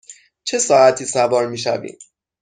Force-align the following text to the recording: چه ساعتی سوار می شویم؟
چه 0.43 0.59
ساعتی 0.59 1.05
سوار 1.05 1.47
می 1.47 1.57
شویم؟ 1.57 1.97